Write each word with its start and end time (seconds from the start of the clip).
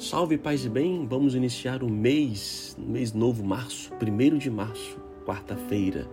Salve 0.00 0.38
paz 0.38 0.64
e 0.64 0.68
bem, 0.70 1.06
vamos 1.06 1.34
iniciar 1.34 1.82
o 1.82 1.90
mês, 1.90 2.74
mês 2.78 3.12
novo, 3.12 3.44
março, 3.44 3.92
1 4.02 4.38
de 4.38 4.50
março, 4.50 4.96
quarta-feira. 5.26 6.08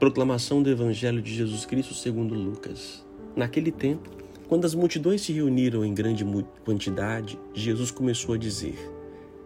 Proclamação 0.00 0.60
do 0.60 0.68
Evangelho 0.68 1.22
de 1.22 1.32
Jesus 1.32 1.64
Cristo 1.64 1.94
segundo 1.94 2.34
Lucas. 2.34 3.06
Naquele 3.36 3.70
tempo, 3.70 4.10
quando 4.48 4.64
as 4.64 4.74
multidões 4.74 5.20
se 5.20 5.32
reuniram 5.32 5.84
em 5.84 5.94
grande 5.94 6.26
quantidade, 6.64 7.38
Jesus 7.54 7.92
começou 7.92 8.34
a 8.34 8.38
dizer: 8.38 8.76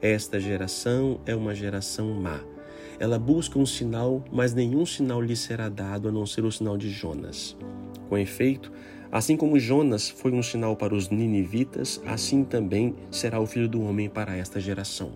Esta 0.00 0.40
geração 0.40 1.20
é 1.26 1.36
uma 1.36 1.54
geração 1.54 2.14
má. 2.14 2.40
Ela 2.98 3.18
busca 3.18 3.58
um 3.58 3.66
sinal, 3.66 4.24
mas 4.32 4.54
nenhum 4.54 4.86
sinal 4.86 5.20
lhe 5.20 5.36
será 5.36 5.68
dado 5.68 6.08
a 6.08 6.12
não 6.12 6.24
ser 6.24 6.46
o 6.46 6.50
sinal 6.50 6.78
de 6.78 6.88
Jonas. 6.88 7.54
Com 8.08 8.16
efeito, 8.16 8.72
assim 9.10 9.36
como 9.36 9.58
Jonas 9.58 10.08
foi 10.08 10.32
um 10.32 10.42
sinal 10.42 10.76
para 10.76 10.94
os 10.94 11.08
ninivitas, 11.08 12.00
assim 12.06 12.44
também 12.44 12.94
será 13.10 13.40
o 13.40 13.46
filho 13.46 13.68
do 13.68 13.82
homem 13.82 14.08
para 14.08 14.36
esta 14.36 14.60
geração. 14.60 15.12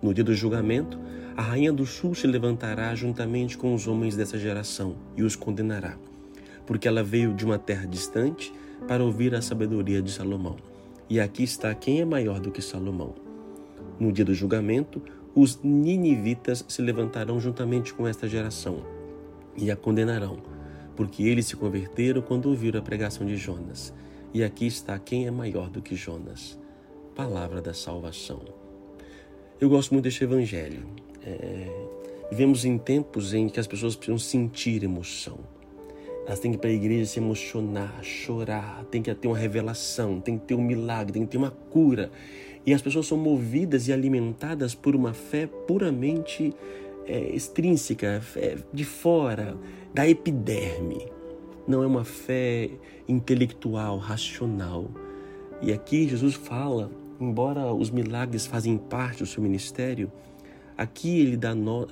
No 0.00 0.14
dia 0.14 0.24
do 0.24 0.34
julgamento, 0.34 0.98
a 1.36 1.42
rainha 1.42 1.72
do 1.72 1.86
sul 1.86 2.14
se 2.14 2.26
levantará 2.26 2.94
juntamente 2.94 3.56
com 3.56 3.74
os 3.74 3.86
homens 3.86 4.16
dessa 4.16 4.38
geração 4.38 4.96
e 5.16 5.22
os 5.22 5.34
condenará, 5.34 5.96
porque 6.66 6.86
ela 6.86 7.02
veio 7.02 7.34
de 7.34 7.44
uma 7.44 7.58
terra 7.58 7.86
distante 7.86 8.52
para 8.86 9.04
ouvir 9.04 9.34
a 9.34 9.42
sabedoria 9.42 10.00
de 10.00 10.10
Salomão. 10.10 10.56
E 11.10 11.18
aqui 11.18 11.42
está 11.42 11.74
quem 11.74 12.00
é 12.00 12.04
maior 12.04 12.38
do 12.38 12.50
que 12.50 12.62
Salomão. 12.62 13.14
No 13.98 14.12
dia 14.12 14.24
do 14.24 14.34
julgamento, 14.34 15.02
os 15.34 15.60
ninivitas 15.62 16.64
se 16.68 16.82
levantarão 16.82 17.40
juntamente 17.40 17.94
com 17.94 18.06
esta 18.06 18.28
geração 18.28 18.82
e 19.56 19.70
a 19.70 19.76
condenarão, 19.76 20.38
porque 20.98 21.22
eles 21.22 21.46
se 21.46 21.54
converteram 21.54 22.20
quando 22.20 22.46
ouviram 22.46 22.80
a 22.80 22.82
pregação 22.82 23.24
de 23.24 23.36
Jonas. 23.36 23.94
E 24.34 24.42
aqui 24.42 24.66
está 24.66 24.98
quem 24.98 25.28
é 25.28 25.30
maior 25.30 25.70
do 25.70 25.80
que 25.80 25.94
Jonas. 25.94 26.58
Palavra 27.14 27.62
da 27.62 27.72
salvação. 27.72 28.40
Eu 29.60 29.68
gosto 29.68 29.92
muito 29.92 30.06
deste 30.06 30.24
evangelho. 30.24 30.84
É, 31.22 31.68
vivemos 32.28 32.64
em 32.64 32.76
tempos 32.76 33.32
em 33.32 33.48
que 33.48 33.60
as 33.60 33.66
pessoas 33.68 33.94
precisam 33.94 34.18
sentir 34.18 34.82
emoção. 34.82 35.38
Elas 36.26 36.40
têm 36.40 36.50
que 36.50 36.56
ir 36.56 36.60
para 36.60 36.70
a 36.70 36.72
igreja 36.72 37.06
se 37.06 37.20
emocionar, 37.20 38.02
chorar, 38.02 38.84
tem 38.90 39.00
que 39.00 39.14
ter 39.14 39.28
uma 39.28 39.38
revelação, 39.38 40.20
tem 40.20 40.36
que 40.36 40.46
ter 40.46 40.54
um 40.56 40.62
milagre, 40.62 41.12
tem 41.12 41.24
que 41.24 41.30
ter 41.30 41.38
uma 41.38 41.52
cura. 41.52 42.10
E 42.66 42.74
as 42.74 42.82
pessoas 42.82 43.06
são 43.06 43.16
movidas 43.16 43.86
e 43.86 43.92
alimentadas 43.92 44.74
por 44.74 44.96
uma 44.96 45.14
fé 45.14 45.46
puramente 45.46 46.52
é, 47.08 47.34
extrínseca, 47.34 48.22
é, 48.36 48.56
de 48.72 48.84
fora, 48.84 49.56
da 49.92 50.08
epiderme. 50.08 51.06
Não 51.66 51.82
é 51.82 51.86
uma 51.86 52.04
fé 52.04 52.70
intelectual, 53.08 53.98
racional. 53.98 54.90
E 55.60 55.72
aqui 55.72 56.08
Jesus 56.08 56.34
fala, 56.34 56.90
embora 57.20 57.72
os 57.72 57.90
milagres 57.90 58.46
fazem 58.46 58.78
parte 58.78 59.18
do 59.18 59.26
seu 59.26 59.42
ministério, 59.42 60.10
aqui 60.76 61.20
ele 61.20 61.36
dá 61.36 61.54
no, 61.54 61.88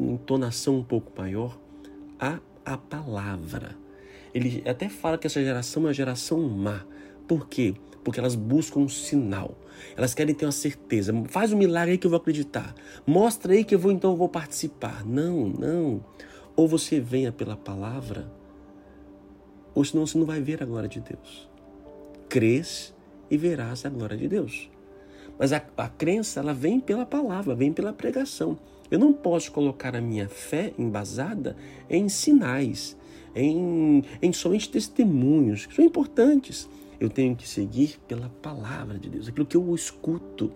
entonação 0.00 0.78
um 0.78 0.82
pouco 0.82 1.12
maior 1.16 1.58
a 2.18 2.38
a 2.64 2.76
palavra. 2.78 3.76
Ele 4.32 4.62
até 4.66 4.88
fala 4.88 5.18
que 5.18 5.26
essa 5.26 5.42
geração 5.42 5.82
é 5.82 5.86
uma 5.86 5.92
geração 5.92 6.40
má. 6.40 6.84
Por 7.26 7.48
quê? 7.48 7.74
Porque 8.02 8.20
elas 8.20 8.34
buscam 8.34 8.80
um 8.80 8.88
sinal. 8.88 9.56
Elas 9.96 10.14
querem 10.14 10.34
ter 10.34 10.46
uma 10.46 10.52
certeza. 10.52 11.12
Faz 11.28 11.52
um 11.52 11.56
milagre 11.56 11.92
aí 11.92 11.98
que 11.98 12.06
eu 12.06 12.10
vou 12.10 12.18
acreditar. 12.18 12.74
Mostra 13.06 13.52
aí 13.52 13.64
que 13.64 13.74
eu 13.74 13.78
vou 13.78 13.92
então 13.92 14.10
eu 14.10 14.16
vou 14.16 14.28
participar. 14.28 15.04
Não, 15.04 15.48
não. 15.48 16.04
Ou 16.56 16.68
você 16.68 17.00
venha 17.00 17.32
pela 17.32 17.56
palavra, 17.56 18.30
ou 19.74 19.84
senão 19.84 20.06
você 20.06 20.16
não 20.16 20.24
vai 20.24 20.40
ver 20.40 20.62
a 20.62 20.66
glória 20.66 20.88
de 20.88 21.00
Deus. 21.00 21.48
Crês 22.28 22.94
e 23.30 23.36
verás 23.36 23.84
a 23.84 23.88
glória 23.88 24.16
de 24.16 24.28
Deus. 24.28 24.70
Mas 25.38 25.52
a, 25.52 25.62
a 25.76 25.88
crença, 25.88 26.38
ela 26.38 26.54
vem 26.54 26.78
pela 26.78 27.04
palavra, 27.04 27.54
vem 27.54 27.72
pela 27.72 27.92
pregação. 27.92 28.56
Eu 28.88 28.98
não 28.98 29.12
posso 29.12 29.50
colocar 29.50 29.96
a 29.96 30.00
minha 30.00 30.28
fé 30.28 30.72
embasada 30.78 31.56
em 31.90 32.08
sinais, 32.08 32.96
em, 33.34 34.04
em 34.22 34.32
somente 34.32 34.70
testemunhos, 34.70 35.66
que 35.66 35.74
são 35.74 35.84
importantes. 35.84 36.68
Eu 37.00 37.08
tenho 37.08 37.34
que 37.34 37.48
seguir 37.48 37.98
pela 38.06 38.28
palavra 38.42 38.98
de 38.98 39.08
Deus, 39.08 39.28
aquilo 39.28 39.46
que 39.46 39.56
eu 39.56 39.74
escuto, 39.74 40.52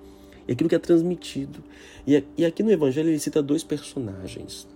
aquilo 0.50 0.68
que 0.68 0.74
é 0.74 0.78
transmitido. 0.78 1.62
E, 2.06 2.44
aqui 2.44 2.62
no 2.62 2.70
Evangelho 2.70 3.08
ele 3.08 3.18
cita 3.18 3.42
dois 3.42 3.62
personagens, 3.62 4.68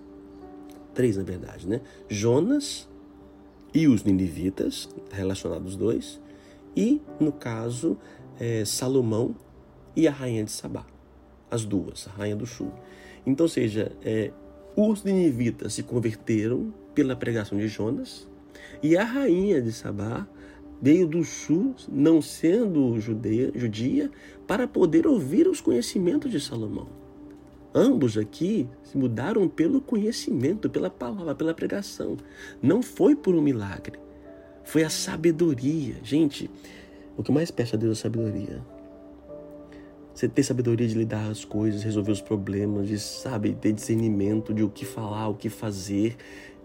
três 0.94 1.16
na 1.16 1.22
verdade, 1.22 1.66
né? 1.66 1.80
Jonas 2.08 2.88
e 3.74 3.88
os 3.88 4.04
ninivitas, 4.04 4.88
relacionados 5.10 5.76
dois, 5.76 6.20
e 6.76 7.00
no 7.18 7.32
caso 7.32 7.96
é, 8.38 8.64
Salomão 8.64 9.34
e 9.94 10.08
a 10.08 10.10
rainha 10.10 10.44
de 10.44 10.50
Sabá, 10.50 10.86
as 11.50 11.64
duas, 11.64 12.08
a 12.08 12.10
rainha 12.10 12.36
do 12.36 12.46
sul. 12.46 12.72
Então, 13.26 13.46
seja, 13.46 13.92
é, 14.04 14.32
os 14.76 15.04
ninivitas 15.04 15.74
se 15.74 15.82
converteram 15.82 16.72
pela 16.94 17.14
pregação 17.14 17.58
de 17.58 17.68
Jonas 17.68 18.26
e 18.82 18.96
a 18.96 19.04
rainha 19.04 19.60
de 19.60 19.72
Sabá 19.72 20.26
veio 20.82 21.06
do 21.06 21.22
sul, 21.22 21.76
não 21.88 22.20
sendo 22.20 22.98
judeia, 22.98 23.52
judia, 23.54 24.10
para 24.48 24.66
poder 24.66 25.06
ouvir 25.06 25.46
os 25.46 25.60
conhecimentos 25.60 26.28
de 26.28 26.40
Salomão. 26.40 26.88
Ambos 27.72 28.18
aqui 28.18 28.68
se 28.82 28.98
mudaram 28.98 29.48
pelo 29.48 29.80
conhecimento, 29.80 30.68
pela 30.68 30.90
palavra, 30.90 31.36
pela 31.36 31.54
pregação. 31.54 32.16
Não 32.60 32.82
foi 32.82 33.14
por 33.14 33.34
um 33.34 33.40
milagre. 33.40 33.98
Foi 34.64 34.82
a 34.82 34.90
sabedoria. 34.90 35.94
Gente, 36.02 36.50
o 37.16 37.22
que 37.22 37.30
mais 37.30 37.50
peço 37.50 37.76
a 37.76 37.78
Deus 37.78 38.00
é 38.00 38.02
sabedoria. 38.02 38.60
Você 40.12 40.28
ter 40.28 40.42
sabedoria 40.42 40.86
de 40.86 40.94
lidar 40.94 41.30
as 41.30 41.44
coisas, 41.44 41.82
resolver 41.82 42.12
os 42.12 42.20
problemas, 42.20 42.88
de 42.88 42.98
sabe, 42.98 43.54
ter 43.54 43.72
discernimento 43.72 44.52
de 44.52 44.62
o 44.62 44.68
que 44.68 44.84
falar, 44.84 45.28
o 45.28 45.34
que 45.34 45.48
fazer. 45.48 46.16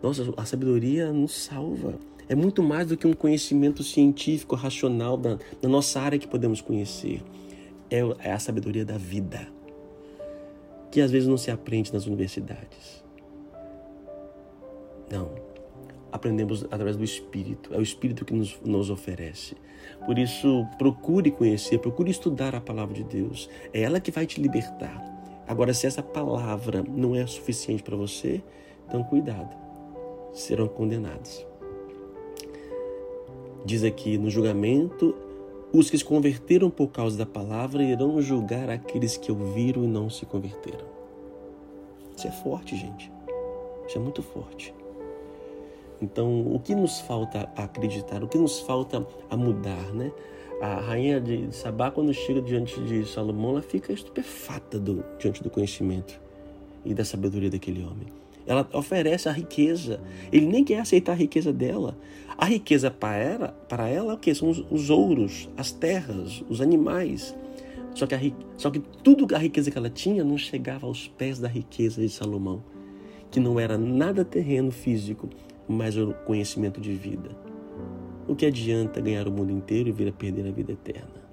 Nossa, 0.04 0.34
a 0.36 0.44
sabedoria 0.44 1.14
nos 1.14 1.34
salva. 1.34 1.98
É 2.30 2.36
muito 2.36 2.62
mais 2.62 2.88
do 2.88 2.98
que 2.98 3.08
um 3.08 3.14
conhecimento 3.14 3.84
científico, 3.84 4.56
racional 4.56 5.16
da, 5.16 5.38
da 5.62 5.70
nossa 5.70 6.02
área 6.02 6.20
que 6.20 6.28
podemos 6.28 6.60
conhecer. 6.60 7.24
É, 7.90 8.00
é 8.20 8.34
a 8.34 8.40
sabedoria 8.40 8.84
da 8.84 8.98
vida, 8.98 9.48
que 10.92 11.00
às 11.00 11.10
vezes 11.10 11.28
não 11.28 11.38
se 11.38 11.50
aprende 11.50 11.94
nas 11.94 12.06
universidades. 12.06 13.02
Não, 15.10 15.32
aprendemos 16.12 16.66
através 16.66 16.98
do 16.98 17.04
Espírito. 17.04 17.74
É 17.74 17.78
o 17.78 17.82
Espírito 17.82 18.26
que 18.26 18.34
nos, 18.34 18.60
nos 18.62 18.90
oferece. 18.90 19.56
Por 20.06 20.20
isso, 20.20 20.66
procure 20.78 21.32
conhecer, 21.32 21.80
procure 21.80 22.12
estudar 22.12 22.54
a 22.56 22.62
palavra 22.62 22.94
de 22.94 23.04
Deus. 23.06 23.50
É 23.74 23.82
ela 23.82 24.02
que 24.02 24.12
vai 24.12 24.26
te 24.26 24.42
libertar. 24.42 25.02
Agora, 25.48 25.74
se 25.74 25.88
essa 25.88 26.04
palavra 26.04 26.84
não 26.84 27.16
é 27.16 27.26
suficiente 27.26 27.82
para 27.82 27.96
você, 27.96 28.44
então 28.86 29.02
cuidado, 29.04 29.56
serão 30.34 30.68
condenados. 30.68 31.46
Diz 33.66 33.84
aqui 33.84 34.18
no 34.18 34.30
julgamento: 34.30 35.16
os 35.74 35.90
que 35.90 35.98
se 35.98 36.06
converteram 36.06 36.70
por 36.70 36.88
causa 36.88 37.18
da 37.18 37.26
palavra 37.26 37.84
irão 37.84 38.22
julgar 38.22 38.70
aqueles 38.70 39.18
que 39.18 39.32
ouviram 39.32 39.84
e 39.84 39.88
não 39.88 40.10
se 40.10 40.26
converteram. 40.26 40.86
Isso 42.16 42.28
é 42.28 42.32
forte, 42.32 42.76
gente. 42.76 43.12
Isso 43.88 43.98
é 43.98 44.02
muito 44.02 44.24
forte. 44.24 44.74
Então, 46.02 46.54
o 46.54 46.60
que 46.60 46.76
nos 46.76 47.00
falta 47.02 47.50
acreditar? 47.56 48.24
O 48.24 48.28
que 48.28 48.38
nos 48.38 48.60
falta 48.60 49.06
a 49.30 49.36
mudar, 49.36 49.94
né? 49.94 50.12
A 50.62 50.76
rainha 50.76 51.20
de 51.20 51.54
Sabá, 51.56 51.92
quando 51.92 52.14
chega 52.14 52.42
diante 52.42 52.80
de 52.82 53.06
Salomão, 53.06 53.52
ela 53.52 53.62
fica 53.62 53.94
estupefata 53.94 54.80
do, 54.80 55.04
diante 55.20 55.44
do 55.44 55.50
conhecimento 55.50 56.20
e 56.84 56.94
da 56.94 57.06
sabedoria 57.06 57.50
daquele 57.50 57.84
homem. 57.84 58.08
Ela 58.48 58.68
oferece 58.74 59.28
a 59.28 59.32
riqueza. 59.32 60.00
Ele 60.32 60.46
nem 60.46 60.64
quer 60.64 60.80
aceitar 60.80 61.12
a 61.12 61.16
riqueza 61.16 61.52
dela. 61.52 61.98
A 62.38 62.46
riqueza 62.46 62.90
para 62.90 63.18
ela, 63.18 63.48
para 63.68 63.90
ela 63.90 64.14
o 64.14 64.18
que? 64.18 64.34
São 64.34 64.50
os, 64.50 64.66
os, 64.72 64.90
ouros, 64.90 65.50
as 65.58 65.72
terras, 65.72 66.44
os 66.50 66.62
animais. 66.62 67.36
Só 67.94 68.08
que, 68.08 68.16
a, 68.16 68.20
só 68.56 68.70
que 68.70 68.80
tudo 69.04 69.36
a 69.36 69.38
riqueza 69.38 69.70
que 69.70 69.78
ela 69.78 69.90
tinha 69.90 70.24
não 70.24 70.38
chegava 70.38 70.88
aos 70.88 71.08
pés 71.08 71.40
da 71.40 71.48
riqueza 71.48 72.02
de 72.02 72.10
Salomão, 72.10 72.64
que 73.30 73.40
não 73.40 73.60
era 73.60 73.78
nada 73.78 74.24
terreno 74.24 74.72
físico, 74.72 75.28
mas 75.68 75.98
o 75.98 76.14
conhecimento 76.26 76.80
de 76.80 76.94
vida. 76.94 77.30
O 78.28 78.36
que 78.36 78.46
adianta 78.46 79.02
ganhar 79.02 79.28
o 79.28 79.32
mundo 79.32 79.52
inteiro 79.52 79.90
e 79.90 79.92
vir 79.92 80.08
a 80.08 80.12
perder 80.12 80.48
a 80.48 80.52
vida 80.52 80.72
eterna? 80.72 81.27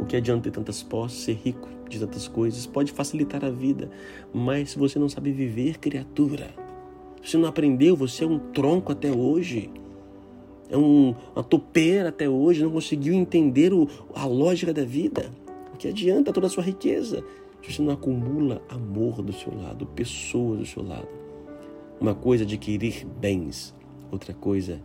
O 0.00 0.04
que 0.04 0.16
adianta 0.16 0.44
ter 0.44 0.50
tantas 0.50 0.82
posses, 0.82 1.24
ser 1.24 1.34
rico 1.34 1.68
de 1.88 1.98
tantas 1.98 2.28
coisas? 2.28 2.66
Pode 2.66 2.92
facilitar 2.92 3.44
a 3.44 3.50
vida, 3.50 3.90
mas 4.32 4.70
se 4.70 4.78
você 4.78 4.98
não 4.98 5.08
sabe 5.08 5.32
viver, 5.32 5.78
criatura, 5.78 6.50
se 7.22 7.30
você 7.30 7.38
não 7.38 7.48
aprendeu, 7.48 7.96
você 7.96 8.24
é 8.24 8.26
um 8.26 8.38
tronco 8.38 8.92
até 8.92 9.10
hoje, 9.10 9.70
é 10.68 10.76
um, 10.76 11.14
uma 11.34 11.44
topeira 11.44 12.08
até 12.08 12.28
hoje, 12.28 12.62
não 12.62 12.70
conseguiu 12.70 13.14
entender 13.14 13.72
o, 13.72 13.88
a 14.14 14.26
lógica 14.26 14.72
da 14.72 14.84
vida. 14.84 15.30
O 15.72 15.76
que 15.76 15.88
adianta 15.88 16.32
toda 16.32 16.46
a 16.46 16.50
sua 16.50 16.62
riqueza 16.62 17.24
se 17.62 17.72
você 17.72 17.82
não 17.82 17.92
acumula 17.92 18.60
amor 18.68 19.22
do 19.22 19.32
seu 19.32 19.54
lado, 19.56 19.86
pessoas 19.86 20.58
do 20.58 20.66
seu 20.66 20.82
lado? 20.82 21.08
Uma 22.00 22.14
coisa 22.14 22.44
é 22.44 22.46
adquirir 22.46 23.06
bens, 23.20 23.74
outra 24.10 24.34
coisa 24.34 24.80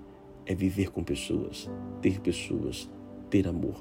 é 0.45 0.55
viver 0.55 0.91
com 0.91 1.03
pessoas, 1.03 1.69
ter 2.01 2.19
pessoas, 2.19 2.89
ter 3.29 3.47
amor. 3.47 3.75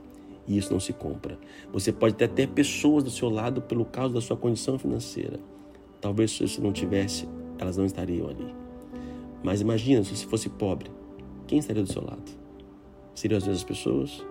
E 0.49 0.57
isso 0.57 0.73
não 0.73 0.81
se 0.81 0.95
compra. 0.95 1.39
Você 1.71 1.93
pode 1.93 2.15
até 2.15 2.27
ter 2.27 2.49
pessoas 2.49 3.05
do 3.05 3.11
seu 3.11 3.29
lado 3.29 3.61
pelo 3.61 3.85
causa 3.85 4.15
da 4.15 4.21
sua 4.21 4.37
condição 4.37 4.79
financeira. 4.79 5.39
Talvez 6.01 6.31
se 6.31 6.49
você 6.49 6.61
não 6.61 6.73
tivesse, 6.73 7.29
elas 7.59 7.77
não 7.77 7.85
estariam 7.85 8.29
ali. 8.29 8.55
Mas 9.43 9.61
imagina 9.61 10.03
se 10.03 10.17
você 10.17 10.27
fosse 10.27 10.49
pobre, 10.49 10.91
quem 11.47 11.59
estaria 11.59 11.83
do 11.83 11.93
seu 11.93 12.03
lado? 12.03 12.25
Seriam 13.15 13.37
as 13.37 13.45
mesmas 13.45 13.65
pessoas 13.65 14.25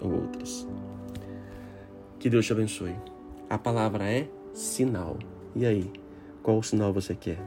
ou 0.00 0.12
outras? 0.12 0.66
Que 2.18 2.28
Deus 2.28 2.44
te 2.44 2.52
abençoe. 2.52 2.94
A 3.48 3.56
palavra 3.56 4.10
é 4.10 4.28
sinal. 4.52 5.16
E 5.54 5.64
aí, 5.64 5.90
qual 6.42 6.62
sinal 6.62 6.92
você 6.92 7.14
quer? 7.14 7.38